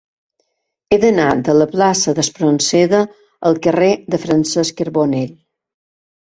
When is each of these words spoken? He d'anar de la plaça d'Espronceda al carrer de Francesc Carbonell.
He 0.87 0.97
d'anar 1.03 1.27
de 1.49 1.55
la 1.57 1.67
plaça 1.73 2.15
d'Espronceda 2.21 3.03
al 3.53 3.61
carrer 3.69 3.93
de 4.17 4.23
Francesc 4.27 4.81
Carbonell. 4.83 5.33